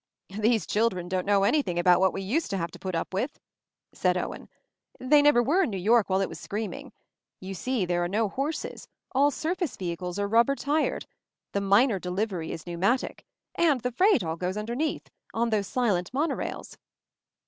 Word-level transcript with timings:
"These 0.35 0.65
children 0.65 1.07
don't 1.07 1.27
know 1.27 1.43
anything 1.43 1.77
about 1.77 1.99
what 1.99 2.11
we 2.11 2.23
used 2.23 2.49
to 2.49 2.57
have 2.57 2.71
to 2.71 2.79
put 2.79 2.95
up 2.95 3.13
with," 3.13 3.39
said 3.93 4.17
Owen. 4.17 4.49
"They 4.99 5.21
never 5.21 5.43
were 5.43 5.61
in 5.61 5.69
New 5.69 5.77
York 5.77 6.09
while 6.09 6.21
it 6.21 6.27
was 6.27 6.39
screaming. 6.39 6.91
You 7.39 7.53
see, 7.53 7.85
there 7.85 8.03
are 8.03 8.07
no 8.09 8.27
horses; 8.27 8.87
all 9.11 9.29
surface 9.29 9.77
vehicles 9.77 10.17
are 10.17 10.27
rubber 10.27 10.55
tired; 10.55 11.05
the 11.51 11.61
minor 11.61 11.99
delivery 11.99 12.51
is 12.51 12.65
pneumatic, 12.65 13.25
and 13.53 13.55
66 13.55 13.55
MOVING 13.57 13.57
THE 13.57 13.65
MOUNTAIN 13.67 13.81
the 13.83 13.97
freight 13.97 14.23
all 14.27 14.37
goes 14.37 14.57
underneath— 14.57 15.09
on 15.35 15.49
those 15.51 15.67
silent 15.67 16.11
monorails." 16.13 16.77